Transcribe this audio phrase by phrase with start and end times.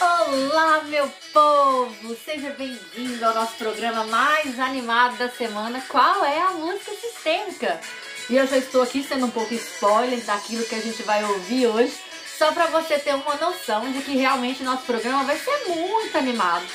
[0.00, 2.16] Olá, meu povo!
[2.16, 5.80] Seja bem-vindo ao nosso programa mais animado da semana.
[5.88, 7.80] Qual é a música sistêmica?
[8.28, 11.66] E eu já estou aqui sendo um pouco spoiler daquilo que a gente vai ouvir
[11.68, 11.96] hoje,
[12.36, 16.18] só para você ter uma noção de que realmente o nosso programa vai ser muito
[16.18, 16.66] animado.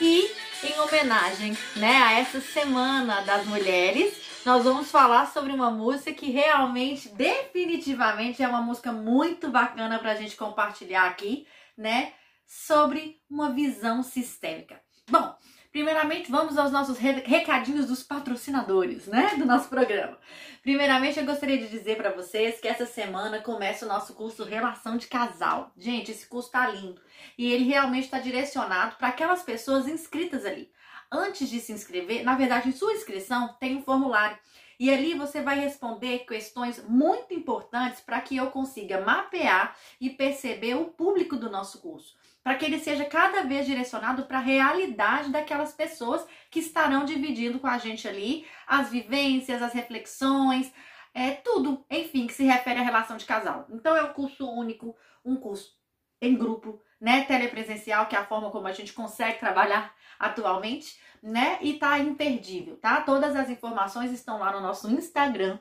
[0.00, 0.30] E
[0.62, 4.14] em homenagem, né, a essa semana das mulheres,
[4.44, 10.12] nós vamos falar sobre uma música que realmente, definitivamente, é uma música muito bacana para
[10.12, 11.46] a gente compartilhar aqui,
[11.76, 12.12] né?
[12.46, 14.80] Sobre uma visão sistêmica.
[15.10, 15.36] Bom,
[15.70, 19.34] primeiramente vamos aos nossos recadinhos dos patrocinadores, né?
[19.36, 20.18] Do nosso programa.
[20.62, 24.96] Primeiramente, eu gostaria de dizer para vocês que essa semana começa o nosso curso Relação
[24.96, 25.72] de Casal.
[25.76, 27.00] Gente, esse curso tá lindo
[27.36, 30.70] e ele realmente está direcionado para aquelas pessoas inscritas ali
[31.10, 34.38] antes de se inscrever, na verdade, em sua inscrição tem um formulário.
[34.78, 40.74] E ali você vai responder questões muito importantes para que eu consiga mapear e perceber
[40.74, 42.14] o público do nosso curso,
[42.46, 47.58] para que ele seja cada vez direcionado para a realidade daquelas pessoas que estarão dividindo
[47.58, 50.72] com a gente ali as vivências, as reflexões,
[51.12, 53.66] é tudo, enfim, que se refere à relação de casal.
[53.68, 55.74] Então é um curso único, um curso
[56.22, 61.58] em grupo, né, telepresencial, que é a forma como a gente consegue trabalhar atualmente, né?
[61.60, 63.00] E tá imperdível, tá?
[63.00, 65.58] Todas as informações estão lá no nosso Instagram,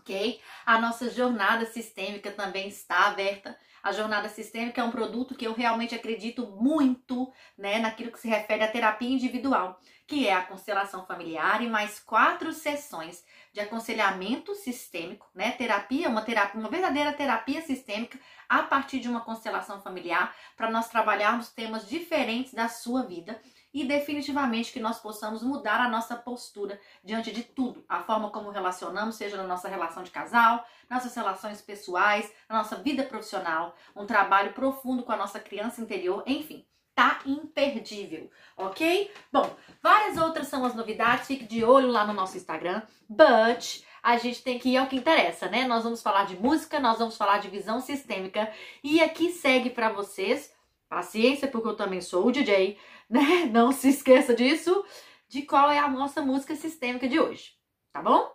[0.00, 0.40] ok?
[0.66, 3.56] A nossa jornada sistêmica também está aberta.
[3.82, 8.28] A jornada sistêmica é um produto que eu realmente acredito muito, né, naquilo que se
[8.28, 14.54] refere à terapia individual, que é a constelação familiar e mais quatro sessões de aconselhamento
[14.54, 15.52] sistêmico, né?
[15.52, 20.88] Terapia, uma terapia, uma verdadeira terapia sistêmica a partir de uma constelação familiar, para nós
[20.88, 23.40] trabalharmos temas diferentes da sua vida
[23.72, 28.50] e definitivamente que nós possamos mudar a nossa postura diante de tudo, a forma como
[28.50, 34.06] relacionamos, seja na nossa relação de casal, nossas relações pessoais, na nossa vida profissional, um
[34.06, 39.10] trabalho profundo com a nossa criança interior, enfim, tá imperdível, ok?
[39.32, 44.16] Bom, várias outras são as novidades, fique de olho lá no nosso Instagram, but a
[44.18, 45.66] gente tem que ir ao que interessa, né?
[45.66, 48.50] Nós vamos falar de música, nós vamos falar de visão sistêmica
[48.82, 50.52] e aqui segue para vocês,
[50.88, 52.76] paciência porque eu também sou o DJ,
[53.12, 53.46] né?
[53.50, 54.84] Não se esqueça disso,
[55.28, 57.50] de qual é a nossa música sistêmica de hoje,
[57.92, 58.30] tá bom?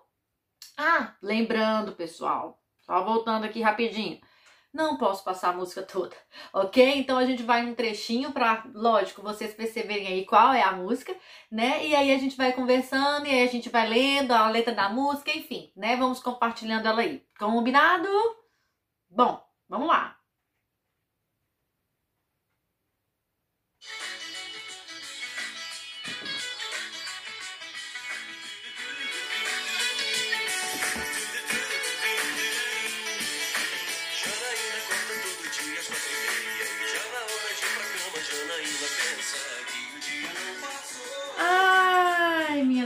[0.77, 4.19] Ah, lembrando, pessoal, só voltando aqui rapidinho.
[4.73, 6.13] Não posso passar a música toda,
[6.51, 6.99] ok?
[6.99, 11.15] Então a gente vai um trechinho para, lógico, vocês perceberem aí qual é a música,
[11.49, 11.87] né?
[11.87, 14.89] E aí a gente vai conversando e aí a gente vai lendo a letra da
[14.89, 15.95] música, enfim, né?
[15.95, 17.25] Vamos compartilhando ela aí.
[17.39, 18.09] Combinado?
[19.09, 20.19] Bom, vamos lá.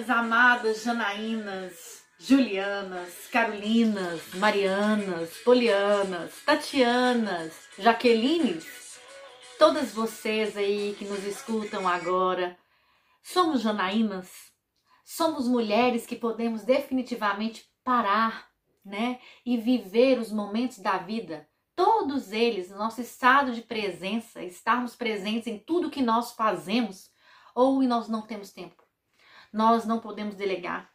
[0.09, 8.99] Amadas Janaínas, Julianas, Carolinas, Marianas, Polianas, Tatianas, Jaquelines,
[9.57, 12.57] todas vocês aí que nos escutam agora,
[13.21, 14.29] somos Janaínas,
[15.05, 18.49] somos mulheres que podemos definitivamente parar,
[18.83, 25.47] né, e viver os momentos da vida, todos eles, nosso estado de presença, estarmos presentes
[25.47, 27.11] em tudo que nós fazemos,
[27.53, 28.88] ou nós não temos tempo
[29.51, 30.89] nós não podemos delegar.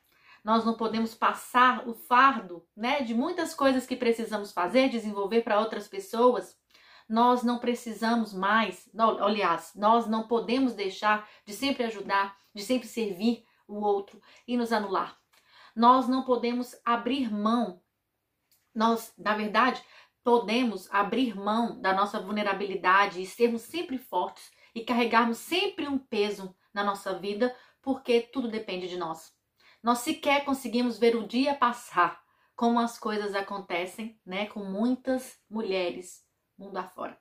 [0.44, 5.58] Nós não podemos passar o fardo, né, de muitas coisas que precisamos fazer, desenvolver para
[5.58, 6.54] outras pessoas.
[7.08, 12.86] Nós não precisamos mais, não, aliás, nós não podemos deixar de sempre ajudar, de sempre
[12.86, 15.18] servir o outro e nos anular.
[15.74, 17.82] Nós não podemos abrir mão.
[18.74, 19.82] Nós, na verdade,
[20.22, 26.54] podemos abrir mão da nossa vulnerabilidade e sermos sempre fortes e carregarmos sempre um peso
[26.72, 27.54] na nossa vida
[27.84, 29.32] porque tudo depende de nós.
[29.82, 32.24] Nós sequer conseguimos ver o dia passar,
[32.56, 36.24] como as coisas acontecem, né, com muitas mulheres
[36.56, 37.20] mundo afora.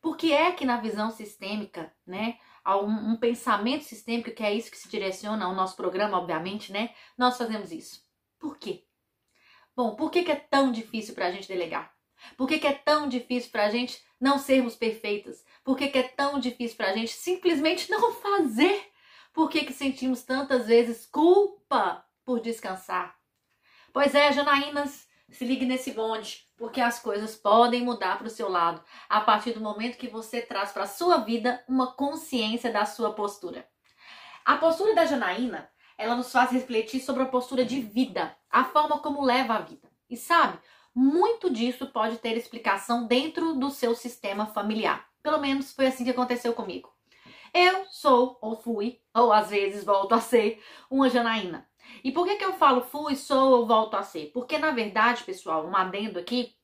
[0.00, 4.54] Por que é que na visão sistêmica, né, há um, um, pensamento sistêmico, que é
[4.54, 8.06] isso que se direciona ao nosso programa, obviamente, né, nós fazemos isso?
[8.38, 8.84] Por quê?
[9.74, 11.92] Bom, por que, que é tão difícil para a gente delegar?
[12.36, 15.44] Por que, que é tão difícil para a gente não sermos perfeitas?
[15.64, 18.89] Por que, que é tão difícil para a gente simplesmente não fazer?
[19.32, 23.16] Por que, que sentimos tantas vezes culpa por descansar?
[23.92, 28.48] Pois é, Janaínas, se ligue nesse bonde, porque as coisas podem mudar para o seu
[28.48, 32.84] lado a partir do momento que você traz para a sua vida uma consciência da
[32.84, 33.68] sua postura.
[34.44, 38.98] A postura da Janaína, ela nos faz refletir sobre a postura de vida, a forma
[38.98, 39.88] como leva a vida.
[40.08, 40.58] E sabe,
[40.94, 45.08] muito disso pode ter explicação dentro do seu sistema familiar.
[45.22, 46.92] Pelo menos foi assim que aconteceu comigo.
[47.52, 51.68] Eu sou, ou fui, ou às vezes volto a ser, uma Janaína.
[52.04, 54.30] E por que, que eu falo fui, sou ou volto a ser?
[54.32, 56.54] Porque, na verdade, pessoal, um adendo aqui,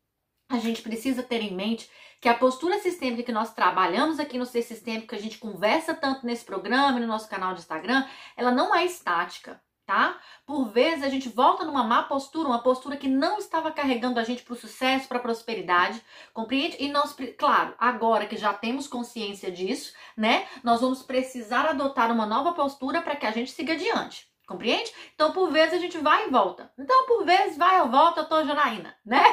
[0.48, 1.90] a gente precisa ter em mente
[2.20, 5.94] que a postura sistêmica que nós trabalhamos aqui no Ser Sistêmico, que a gente conversa
[5.94, 8.06] tanto nesse programa e no nosso canal de Instagram,
[8.36, 10.18] ela não é estática tá?
[10.44, 14.24] Por vezes a gente volta numa má postura, uma postura que não estava carregando a
[14.24, 16.02] gente para o sucesso, para a prosperidade,
[16.34, 16.76] compreende?
[16.80, 20.46] E nós, claro, agora que já temos consciência disso, né?
[20.64, 24.26] Nós vamos precisar adotar uma nova postura para que a gente siga adiante.
[24.46, 24.92] Compreende?
[25.12, 26.70] Então, por vezes, a gente vai e volta.
[26.78, 29.24] Então, por vezes, vai ou volta, eu tô Janaína, né?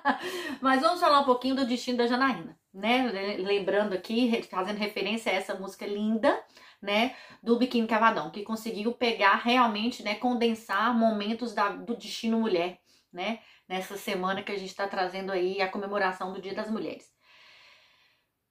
[0.60, 3.36] Mas vamos falar um pouquinho do destino da Janaína, né?
[3.38, 6.42] Lembrando aqui, fazendo referência a essa música linda,
[6.84, 12.78] né, do Biquíni Cavadão, que conseguiu pegar realmente, né, condensar momentos da, do destino mulher,
[13.10, 17.10] né, nessa semana que a gente está trazendo aí a comemoração do Dia das Mulheres.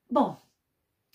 [0.10, 0.42] Bom,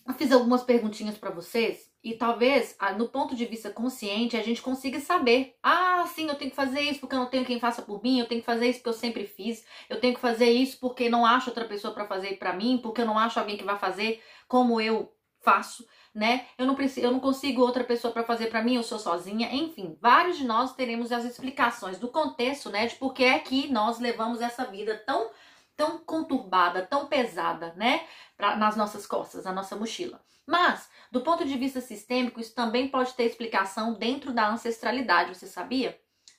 [0.07, 4.63] eu fiz algumas perguntinhas para vocês e talvez, no ponto de vista consciente, a gente
[4.63, 7.83] consiga saber: ah, sim, eu tenho que fazer isso porque eu não tenho quem faça
[7.83, 10.49] por mim, eu tenho que fazer isso porque eu sempre fiz, eu tenho que fazer
[10.49, 13.57] isso porque não acho outra pessoa para fazer para mim, porque eu não acho alguém
[13.57, 16.47] que vai fazer como eu faço né?
[16.57, 19.49] Eu não preciso, eu não consigo outra pessoa para fazer para mim, eu sou sozinha.
[19.53, 23.71] Enfim, vários de nós teremos as explicações do contexto, né, de por que é que
[23.73, 25.31] nós levamos essa vida tão
[25.77, 28.05] tão conturbada, tão pesada, né,
[28.37, 30.21] pra, nas nossas costas, na nossa mochila.
[30.45, 35.47] Mas, do ponto de vista sistêmico, isso também pode ter explicação dentro da ancestralidade, você
[35.47, 35.97] sabia?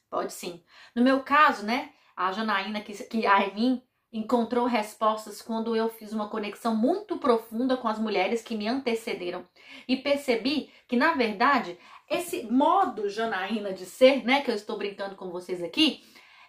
[0.09, 0.61] Pode sim.
[0.93, 5.89] No meu caso, né, a Janaína que, que há em mim, encontrou respostas quando eu
[5.89, 9.45] fiz uma conexão muito profunda com as mulheres que me antecederam
[9.87, 11.77] e percebi que na verdade
[12.09, 16.03] esse modo Janaína de ser, né, que eu estou brincando com vocês aqui,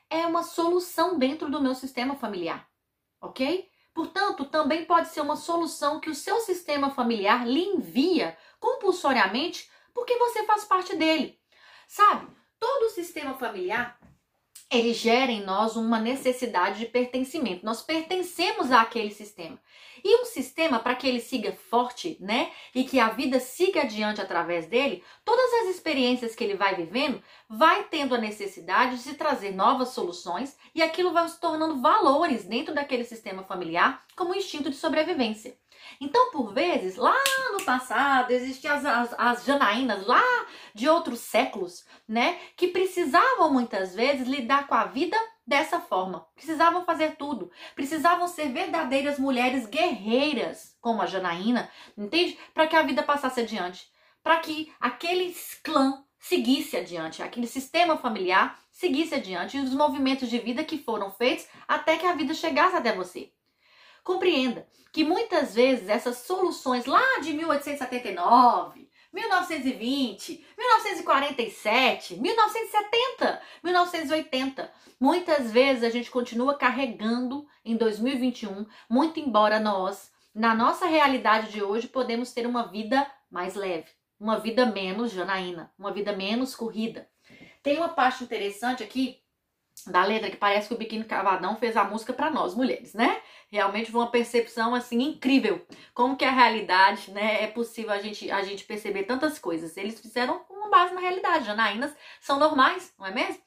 [0.08, 2.66] é uma solução dentro do meu sistema familiar,
[3.20, 3.68] ok?
[3.92, 10.16] Portanto, também pode ser uma solução que o seu sistema familiar lhe envia compulsoriamente porque
[10.16, 11.38] você faz parte dele.
[11.86, 12.26] Sabe?
[12.58, 13.99] Todo o sistema familiar
[14.70, 17.66] ele gera em nós uma necessidade de pertencimento.
[17.66, 19.58] Nós pertencemos àquele sistema.
[20.04, 22.50] E um sistema, para que ele siga forte, né?
[22.74, 27.22] E que a vida siga adiante através dele, todas as experiências que ele vai vivendo,
[27.48, 32.44] vai tendo a necessidade de se trazer novas soluções e aquilo vai se tornando valores
[32.44, 35.56] dentro daquele sistema familiar como instinto de sobrevivência.
[36.00, 37.16] Então, por vezes, lá
[37.52, 40.22] no passado, existiam as, as, as Janaínas lá
[40.74, 42.38] de outros séculos, né?
[42.56, 45.16] Que precisavam muitas vezes lidar com a vida
[45.50, 46.24] dessa forma.
[46.36, 47.50] Precisavam fazer tudo.
[47.74, 51.68] Precisavam ser verdadeiras mulheres guerreiras, como a Janaína,
[51.98, 52.38] entende?
[52.54, 53.90] Para que a vida passasse adiante.
[54.22, 60.38] Para que aquele clã seguisse adiante, aquele sistema familiar seguisse adiante e os movimentos de
[60.38, 63.32] vida que foram feitos até que a vida chegasse até você.
[64.04, 75.82] Compreenda que muitas vezes essas soluções lá de 1879, 1920, 1947, 1970, 1980, muitas vezes
[75.82, 82.32] a gente continua carregando em 2021, muito embora nós, na nossa realidade de hoje, podemos
[82.32, 87.08] ter uma vida mais leve, uma vida menos janaína, uma vida menos corrida.
[87.62, 89.20] Tem uma parte interessante aqui
[89.86, 93.22] da letra que parece que o Biquíni Cavadão fez a música para nós mulheres, né?
[93.48, 95.64] Realmente foi uma percepção assim incrível.
[95.94, 99.76] Como que a realidade, né, é possível a gente a gente perceber tantas coisas.
[99.76, 101.46] Eles fizeram uma base na realidade.
[101.46, 103.42] Janaínas são normais, não é mesmo?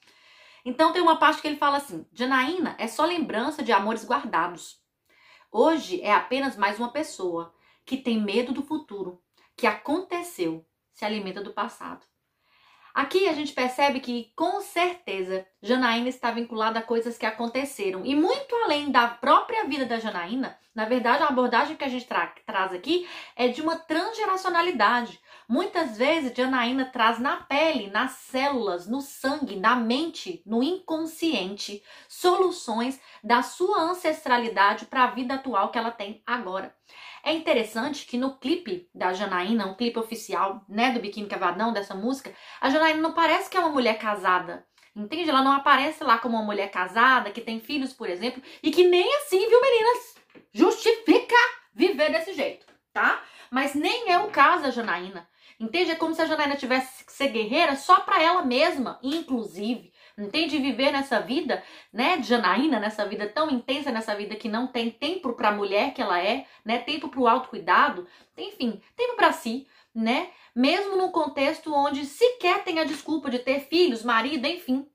[0.65, 4.81] Então tem uma parte que ele fala assim: Janaína é só lembrança de amores guardados.
[5.51, 7.53] Hoje é apenas mais uma pessoa
[7.85, 9.21] que tem medo do futuro,
[9.55, 12.05] que aconteceu, se alimenta do passado.
[12.93, 18.05] Aqui a gente percebe que, com certeza, Janaína está vinculada a coisas que aconteceram.
[18.05, 22.05] E muito além da própria vida da Janaína, na verdade, a abordagem que a gente
[22.05, 25.19] tra traz aqui é de uma transgeracionalidade.
[25.49, 33.01] Muitas vezes, Janaína traz na pele, nas células, no sangue, na mente, no inconsciente, soluções
[33.23, 36.75] da sua ancestralidade para a vida atual que ela tem agora.
[37.25, 41.95] É interessante que no clipe da Janaína, um clipe oficial, né, do Biquíni Cavadão, dessa
[41.95, 44.67] música, a Janaína não parece que é uma mulher casada.
[44.93, 45.29] Entende?
[45.29, 48.83] Ela não aparece lá como uma mulher casada, que tem filhos, por exemplo, e que
[48.83, 50.15] nem assim, viu, meninas?
[50.51, 51.35] Justifica
[51.73, 53.23] viver desse jeito, tá?
[53.49, 55.27] Mas nem é o caso da Janaína.
[55.57, 55.91] Entende?
[55.91, 59.92] É como se a Janaína tivesse que ser guerreira só para ela mesma, inclusive.
[60.17, 60.59] Entende?
[60.59, 64.91] Viver nessa vida, né, de Janaína, nessa vida tão intensa, nessa vida que não tem
[64.91, 69.31] tempo para a mulher que ela é, né, tempo para o autocuidado, enfim, tempo para
[69.33, 70.29] si, né?
[70.55, 74.87] Mesmo num contexto onde sequer tem a desculpa de ter filhos, marido, enfim.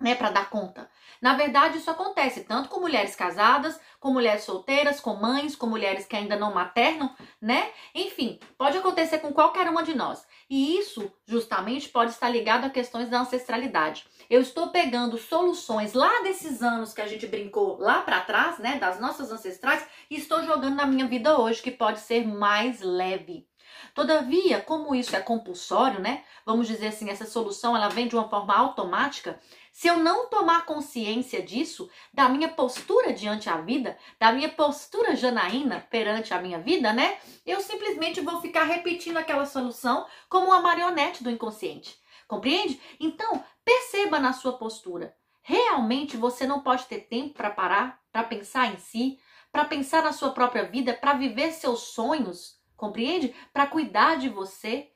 [0.00, 0.90] né, para dar conta.
[1.20, 6.06] Na verdade, isso acontece tanto com mulheres casadas, com mulheres solteiras, com mães, com mulheres
[6.06, 7.70] que ainda não maternam, né?
[7.94, 10.26] Enfim, pode acontecer com qualquer uma de nós.
[10.48, 14.06] E isso, justamente, pode estar ligado a questões da ancestralidade.
[14.30, 18.78] Eu estou pegando soluções lá desses anos que a gente brincou lá para trás, né,
[18.78, 23.46] das nossas ancestrais, e estou jogando na minha vida hoje, que pode ser mais leve.
[23.94, 26.24] Todavia, como isso é compulsório, né?
[26.44, 29.40] Vamos dizer assim, essa solução ela vem de uma forma automática.
[29.72, 35.14] Se eu não tomar consciência disso, da minha postura diante a vida, da minha postura
[35.14, 37.18] janaína perante a minha vida, né?
[37.44, 41.98] Eu simplesmente vou ficar repetindo aquela solução como uma marionete do inconsciente.
[42.26, 42.80] Compreende?
[42.98, 45.14] Então, perceba na sua postura.
[45.42, 49.18] Realmente você não pode ter tempo para parar, para pensar em si,
[49.52, 53.34] para pensar na sua própria vida, para viver seus sonhos, compreende?
[53.52, 54.92] Para cuidar de você.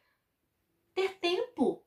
[0.95, 1.85] Ter tempo.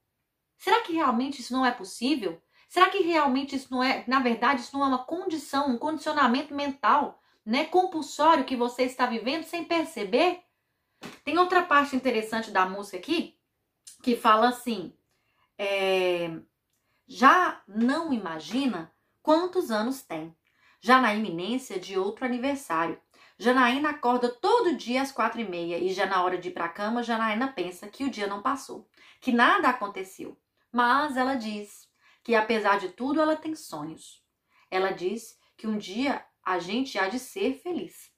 [0.58, 2.42] Será que realmente isso não é possível?
[2.70, 6.56] Será que realmente isso não é, na verdade, isso não é uma condição, um condicionamento
[6.56, 10.42] mental, né, compulsório que você está vivendo sem perceber?
[11.24, 13.38] Tem outra parte interessante da música aqui
[14.02, 14.94] que fala assim:
[15.58, 16.40] é,
[17.06, 20.36] já não imagina quantos anos tem,
[20.82, 23.00] já na iminência de outro aniversário.
[23.44, 26.64] Janaína acorda todo dia às quatro e meia e já na hora de ir para
[26.64, 28.88] a cama, Janaína pensa que o dia não passou,
[29.20, 30.40] que nada aconteceu.
[30.72, 31.90] Mas ela diz:
[32.24, 34.24] que apesar de tudo ela tem sonhos.
[34.72, 38.10] Ela diz que um dia a gente há de ser feliz.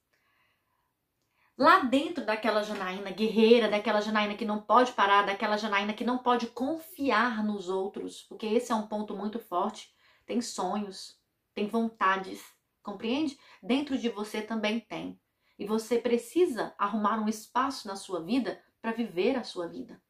[1.57, 6.19] Lá dentro daquela Janaína guerreira, daquela Janaína que não pode parar, daquela Janaína que não
[6.19, 9.91] pode confiar nos outros, porque esse é um ponto muito forte.
[10.23, 11.19] Tem sonhos,
[11.55, 12.43] tem vontades,
[12.85, 13.37] compreende?
[13.61, 15.19] Dentro de você também tem.
[15.59, 20.01] E você precisa arrumar um espaço na sua vida para viver a sua vida,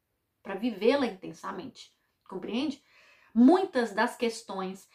[0.42, 1.92] para vivê-la intensamente.
[2.28, 2.82] Compreende?
[3.36, 4.88] muitas das questões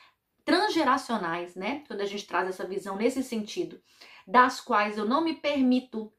[0.44, 1.84] transgeracionais, né?
[1.86, 3.80] Quando a gente traz essa visão nesse sentido,
[4.26, 6.12] das quais eu não me permito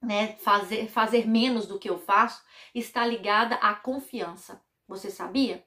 [0.00, 2.42] né, fazer, fazer menos do que eu faço,
[2.74, 4.64] está ligada à confiança.
[4.86, 5.62] Você sabia?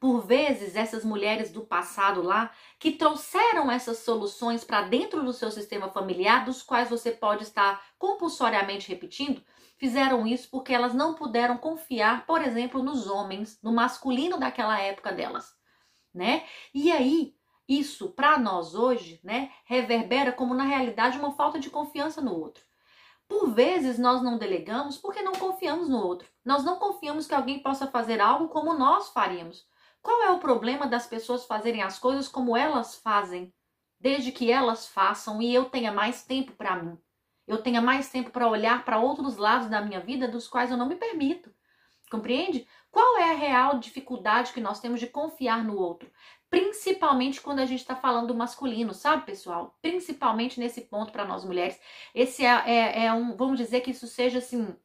[0.00, 5.50] Por vezes, essas mulheres do passado lá, que trouxeram essas soluções para dentro do seu
[5.50, 9.44] sistema familiar, dos quais você pode estar compulsoriamente repetindo,
[9.76, 15.12] fizeram isso porque elas não puderam confiar, por exemplo, nos homens, no masculino daquela época
[15.12, 15.54] delas,
[16.14, 16.44] né?
[16.72, 17.34] E aí,
[17.68, 22.64] isso para nós hoje, né, reverbera como na realidade uma falta de confiança no outro.
[23.28, 26.28] Por vezes nós não delegamos porque não confiamos no outro.
[26.44, 29.69] Nós não confiamos que alguém possa fazer algo como nós faríamos.
[30.02, 33.52] Qual é o problema das pessoas fazerem as coisas como elas fazem,
[33.98, 36.98] desde que elas façam e eu tenha mais tempo para mim?
[37.50, 40.76] eu tenha mais tempo para olhar para outros lados da minha vida dos quais eu
[40.76, 41.52] não me permito.
[42.08, 42.66] Compreende?
[42.92, 46.10] Qual é a real dificuldade que nós temos de confiar no outro?
[46.48, 49.76] Principalmente quando a gente está falando do masculino, sabe, pessoal?
[49.82, 51.78] Principalmente nesse ponto para nós mulheres.
[52.14, 54.76] Esse é, é, é um, vamos dizer que isso seja assim,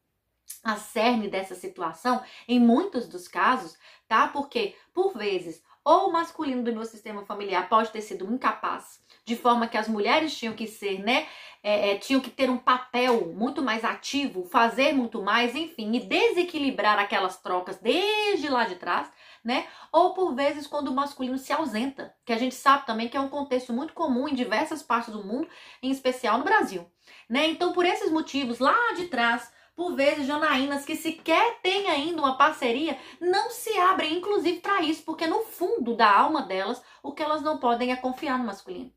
[0.64, 4.28] a cerne dessa situação, em muitos dos casos, tá?
[4.28, 9.36] Porque, por vezes, ou o masculino do meu sistema familiar pode ter sido incapaz, de
[9.36, 11.28] forma que as mulheres tinham que ser, né,
[11.62, 16.00] é, é, tinham que ter um papel muito mais ativo, fazer muito mais, enfim, e
[16.00, 19.12] desequilibrar aquelas trocas desde lá de trás,
[19.44, 19.68] né?
[19.92, 23.20] Ou por vezes quando o masculino se ausenta, que a gente sabe também que é
[23.20, 25.48] um contexto muito comum em diversas partes do mundo,
[25.84, 26.90] em especial no Brasil,
[27.30, 27.48] né?
[27.48, 32.38] Então, por esses motivos, lá de trás, por vezes janaínas que sequer têm ainda uma
[32.38, 37.22] parceria, não se abrem, inclusive, para isso, porque no fundo da alma delas, o que
[37.22, 38.94] elas não podem é confiar no masculino.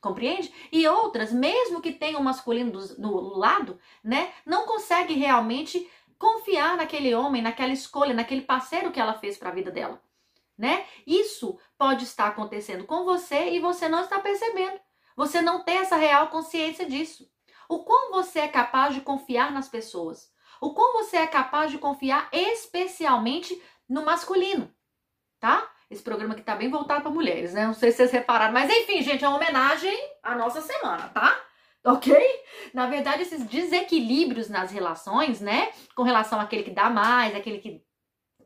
[0.00, 0.52] Compreende?
[0.70, 7.14] E outras, mesmo que tenham masculino do, no lado, né, não consegue realmente confiar naquele
[7.14, 10.02] homem, naquela escolha, naquele parceiro que ela fez para a vida dela,
[10.56, 10.86] né?
[11.06, 14.80] Isso pode estar acontecendo com você e você não está percebendo.
[15.14, 17.28] Você não tem essa real consciência disso.
[17.68, 20.30] O quão você é capaz de confiar nas pessoas?
[20.60, 24.72] O quão você é capaz de confiar especialmente no masculino,
[25.38, 25.70] tá?
[25.90, 27.66] Esse programa aqui tá bem voltado para mulheres, né?
[27.66, 31.40] Não sei se vocês repararam, mas enfim, gente, é uma homenagem à nossa semana, tá?
[31.84, 32.12] Ok?
[32.74, 35.70] Na verdade, esses desequilíbrios nas relações, né?
[35.94, 37.86] Com relação àquele que dá mais, aquele que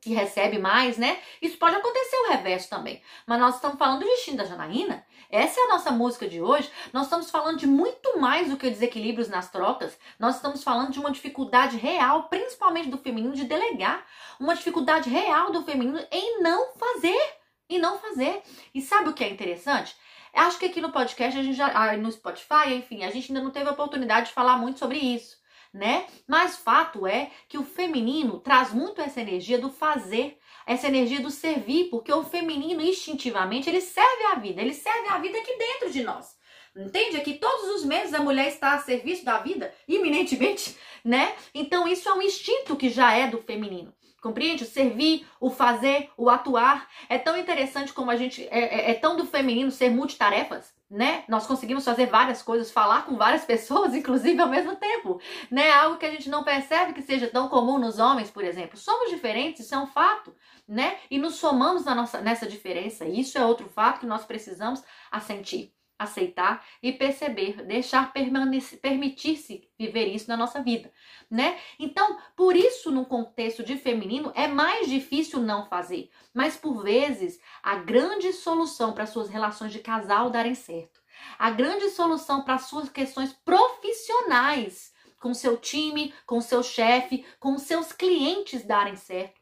[0.01, 1.21] que recebe mais, né?
[1.43, 3.03] Isso pode acontecer o reverso também.
[3.27, 5.05] Mas nós estamos falando do destino da Janaína.
[5.31, 6.69] Essa é a nossa música de hoje.
[6.93, 9.97] Nós estamos falando de muito mais do que desequilíbrios nas trocas.
[10.19, 14.05] Nós estamos falando de uma dificuldade real, principalmente do feminino, de delegar.
[14.41, 17.39] Uma dificuldade real do feminino em não fazer.
[17.69, 18.43] E não fazer.
[18.75, 19.97] E sabe o que é interessante?
[20.35, 23.53] Acho que aqui no podcast, a gente já, no Spotify, enfim, a gente ainda não
[23.53, 25.41] teve a oportunidade de falar muito sobre isso
[25.73, 26.07] né?
[26.27, 31.31] Mas fato é que o feminino traz muito essa energia do fazer, essa energia do
[31.31, 35.91] servir, porque o feminino instintivamente ele serve a vida, ele serve a vida aqui dentro
[35.91, 36.39] de nós.
[36.77, 37.17] Entende?
[37.17, 41.35] Aqui todos os meses a mulher está a serviço da vida, iminentemente, né?
[41.53, 43.93] Então isso é um instinto que já é do feminino.
[44.21, 44.65] Compreende?
[44.65, 46.89] O servir, o fazer, o atuar.
[47.09, 48.47] É tão interessante como a gente.
[48.51, 51.25] É, é, é, tão do feminino ser multitarefas, né?
[51.29, 55.21] Nós conseguimos fazer várias coisas, falar com várias pessoas, inclusive ao mesmo tempo,
[55.51, 55.71] né?
[55.71, 58.77] Algo que a gente não percebe que seja tão comum nos homens, por exemplo.
[58.77, 60.35] Somos diferentes, isso é um fato,
[60.67, 60.99] né?
[61.11, 63.05] E nos somamos na nossa, nessa diferença.
[63.05, 70.31] Isso é outro fato que nós precisamos assentir aceitar e perceber, deixar permitir-se viver isso
[70.31, 70.91] na nossa vida,
[71.31, 71.59] né?
[71.79, 77.39] Então, por isso no contexto de feminino é mais difícil não fazer, mas por vezes
[77.63, 81.03] a grande solução para suas relações de casal darem certo,
[81.39, 87.93] a grande solução para suas questões profissionais com seu time, com seu chefe, com seus
[87.93, 89.39] clientes darem certo.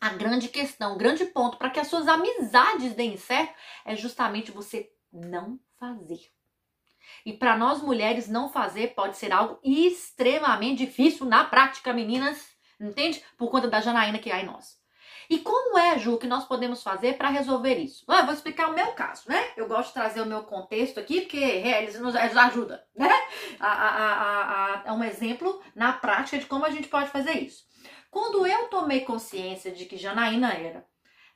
[0.00, 4.50] A grande questão, o grande ponto para que as suas amizades deem certo é justamente
[4.50, 6.20] você não fazer.
[7.26, 12.46] E para nós mulheres, não fazer pode ser algo extremamente difícil na prática, meninas,
[12.80, 13.20] entende?
[13.36, 14.80] Por conta da Janaína que há em nós.
[15.28, 18.04] E como é, Ju, que nós podemos fazer para resolver isso?
[18.06, 19.50] Ah, vou explicar o meu caso, né?
[19.56, 23.10] Eu gosto de trazer o meu contexto aqui, porque é, eles nos ajudam, né?
[23.58, 27.64] A, a, a, a, um exemplo na prática de como a gente pode fazer isso.
[28.10, 30.86] Quando eu tomei consciência de que Janaína era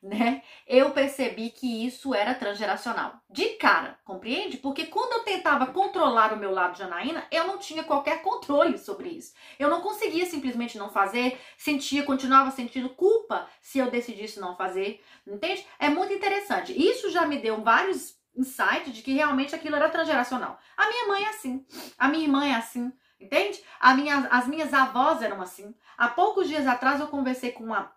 [0.06, 0.42] né?
[0.66, 3.20] Eu percebi que isso era transgeracional.
[3.28, 4.56] De cara, compreende?
[4.56, 9.08] Porque quando eu tentava controlar o meu lado Janaína, eu não tinha qualquer controle sobre
[9.08, 9.34] isso.
[9.58, 15.02] Eu não conseguia simplesmente não fazer, sentia, continuava sentindo culpa se eu decidisse não fazer,
[15.26, 15.66] entende?
[15.78, 16.72] É muito interessante.
[16.72, 20.58] Isso já me deu vários insights de que realmente aquilo era transgeracional.
[20.76, 21.66] A minha mãe é assim,
[21.98, 23.60] a minha irmã é assim, entende?
[23.96, 25.74] Minha, as minhas avós eram assim.
[25.98, 27.95] Há poucos dias atrás eu conversei com uma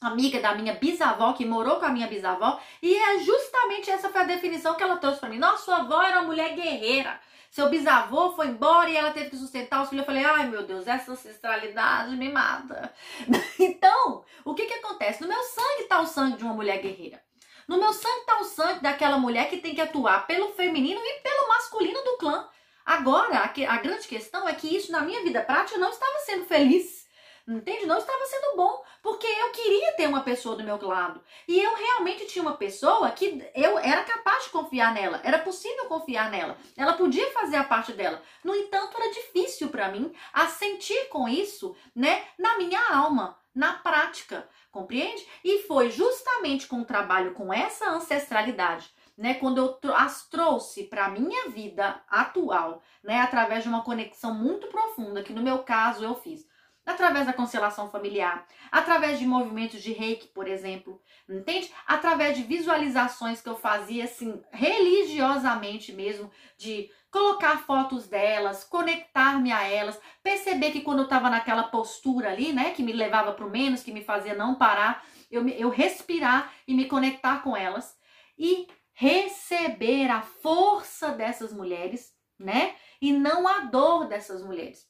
[0.00, 4.22] amiga da minha bisavó, que morou com a minha bisavó, e é justamente essa foi
[4.22, 5.38] a definição que ela trouxe para mim.
[5.38, 7.18] Nossa, sua avó era uma mulher guerreira.
[7.50, 10.02] Seu bisavô foi embora e ela teve que sustentar os filhos.
[10.02, 12.92] Eu falei, ai meu Deus, essa ancestralidade me mata.
[13.58, 15.22] então, o que que acontece?
[15.22, 17.22] No meu sangue tá o sangue de uma mulher guerreira.
[17.66, 21.20] No meu sangue tá o sangue daquela mulher que tem que atuar pelo feminino e
[21.22, 22.46] pelo masculino do clã.
[22.84, 26.44] Agora, a, a grande questão é que isso na minha vida prática não estava sendo
[26.44, 27.05] feliz.
[27.48, 27.86] Entende?
[27.86, 31.22] Não estava sendo bom, porque eu queria ter uma pessoa do meu lado.
[31.46, 35.86] E eu realmente tinha uma pessoa que eu era capaz de confiar nela, era possível
[35.86, 36.58] confiar nela.
[36.76, 38.20] Ela podia fazer a parte dela.
[38.42, 44.48] No entanto, era difícil para mim assentir com isso, né, na minha alma, na prática,
[44.72, 45.24] compreende?
[45.44, 51.08] E foi justamente com o trabalho com essa ancestralidade né, quando eu as trouxe para
[51.08, 56.14] minha vida atual, né, através de uma conexão muito profunda, que no meu caso eu
[56.16, 56.46] fiz
[56.86, 61.70] através da constelação familiar, através de movimentos de reiki, por exemplo, entende?
[61.84, 69.66] Através de visualizações que eu fazia assim, religiosamente mesmo, de colocar fotos delas, conectar-me a
[69.66, 73.50] elas, perceber que quando eu estava naquela postura ali, né, que me levava para o
[73.50, 77.96] menos, que me fazia não parar, eu, eu respirar e me conectar com elas
[78.38, 82.74] e receber a força dessas mulheres, né?
[83.00, 84.86] E não a dor dessas mulheres.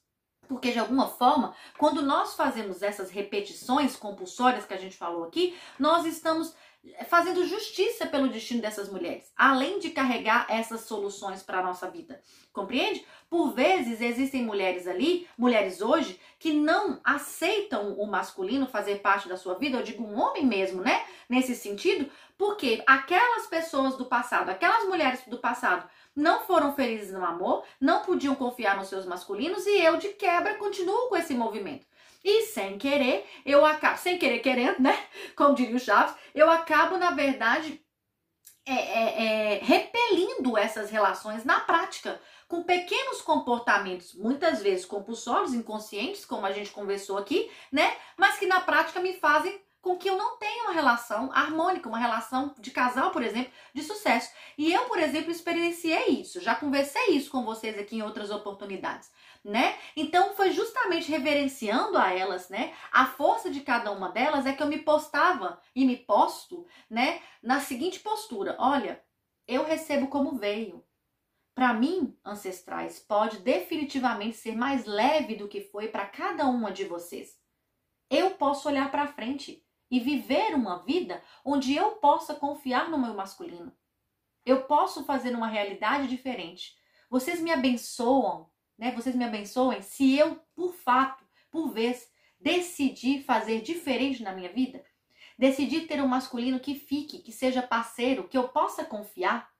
[0.48, 5.56] Porque de alguma forma, quando nós fazemos essas repetições compulsórias que a gente falou aqui,
[5.78, 6.54] nós estamos
[6.84, 11.90] eh, fazendo justiça pelo destino dessas mulheres, além de carregar essas soluções para a nossa
[11.90, 12.22] vida.
[12.52, 13.04] Compreende?
[13.28, 19.36] Por vezes existem mulheres ali, mulheres hoje, que não aceitam o masculino fazer parte da
[19.36, 21.04] sua vida, eu digo um homem mesmo, né?
[21.28, 27.24] Nesse sentido, porque aquelas pessoas do passado, aquelas mulheres do passado não foram felizes no
[27.24, 31.86] amor, não podiam confiar nos seus masculinos e eu de quebra continuo com esse movimento.
[32.24, 34.98] E sem querer, eu acabo, sem querer querendo, né?
[35.36, 37.80] Como diria o Chaves, eu acabo, na verdade,
[38.64, 46.24] é, é, é, repelindo essas relações na prática, com pequenos comportamentos, muitas vezes compulsórios, inconscientes,
[46.24, 47.96] como a gente conversou aqui, né?
[48.16, 52.00] Mas que na prática me fazem com que eu não tenha uma relação harmônica, uma
[52.00, 54.32] relação de casal, por exemplo, de sucesso.
[54.58, 59.12] E eu, por exemplo, experienciei isso, já conversei isso com vocês aqui em outras oportunidades,
[59.44, 59.78] né?
[59.94, 62.74] Então foi justamente reverenciando a elas, né?
[62.90, 67.22] A força de cada uma delas é que eu me postava e me posto, né,
[67.40, 69.00] na seguinte postura: olha,
[69.46, 70.84] eu recebo como veio.
[71.54, 76.84] Para mim, ancestrais, pode definitivamente ser mais leve do que foi para cada uma de
[76.84, 77.38] vocês.
[78.10, 83.14] Eu posso olhar para frente e viver uma vida onde eu possa confiar no meu
[83.14, 83.72] masculino.
[84.44, 86.76] Eu posso fazer uma realidade diferente.
[87.10, 88.92] Vocês me abençoam né?
[88.92, 94.84] Vocês me abençoem se eu, por fato, por vez, decidir fazer diferente na minha vida,
[95.38, 99.50] decidir ter um masculino que fique, que seja parceiro, que eu possa confiar.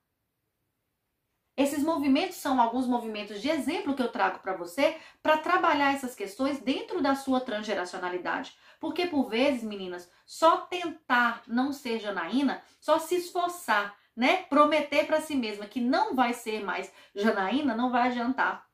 [1.57, 6.13] Esses movimentos são alguns movimentos de exemplo que eu trago para você para trabalhar essas
[6.13, 8.55] questões dentro da sua transgeracionalidade.
[8.79, 14.43] Porque por vezes, meninas, só tentar não ser Janaína, só se esforçar, né?
[14.43, 18.67] Prometer para si mesma que não vai ser mais Janaína, não vai adiantar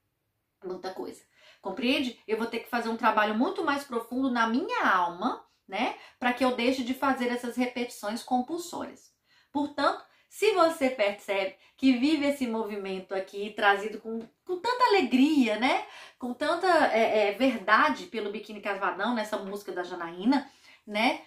[0.61, 1.23] muita coisa.
[1.61, 2.19] Compreende?
[2.27, 5.95] Eu vou ter que fazer um trabalho muito mais profundo na minha alma, né?
[6.19, 9.13] Para que eu deixe de fazer essas repetições compulsórias.
[9.53, 15.85] Portanto, se você percebe que vive esse movimento aqui trazido com, com tanta alegria, né?
[16.17, 20.51] Com tanta é, é, verdade pelo Biquíni Casvadão, nessa música da Janaína,
[20.87, 21.21] né?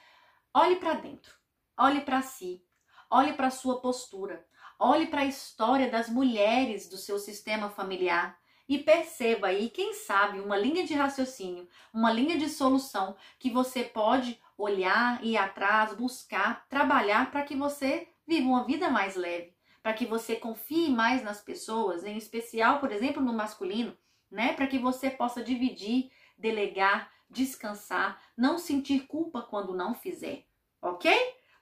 [0.53, 1.33] Olhe para dentro,
[1.79, 2.61] olhe para si,
[3.09, 4.45] olhe para sua postura,
[4.77, 8.37] olhe para a história das mulheres do seu sistema familiar
[8.69, 13.85] e perceba aí, quem sabe, uma linha de raciocínio, uma linha de solução que você
[13.85, 19.93] pode olhar, ir atrás, buscar, trabalhar para que você Viva uma vida mais leve, para
[19.93, 23.97] que você confie mais nas pessoas, em especial, por exemplo, no masculino,
[24.31, 24.53] né?
[24.53, 30.45] Para que você possa dividir, delegar, descansar, não sentir culpa quando não fizer,
[30.83, 31.13] ok?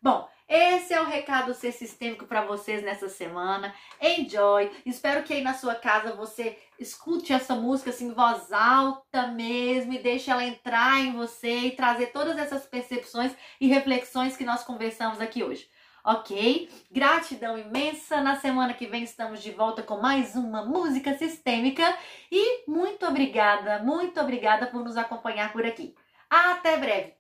[0.01, 3.75] Bom, esse é o recado ser sistêmico para vocês nessa semana.
[4.01, 4.71] Enjoy!
[4.85, 9.95] Espero que aí na sua casa você escute essa música assim em voz alta mesmo
[9.95, 14.63] e deixe ela entrar em você e trazer todas essas percepções e reflexões que nós
[14.63, 15.69] conversamos aqui hoje
[16.05, 16.69] ok?
[16.91, 18.21] Gratidão imensa.
[18.21, 21.83] Na semana que vem estamos de volta com mais uma música sistêmica
[22.31, 25.95] e muito obrigada, muito obrigada por nos acompanhar por aqui.
[26.29, 27.15] Até breve.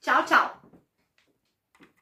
[0.00, 0.67] Tchau, tchau.